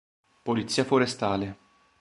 [0.43, 1.53] Polizia forestale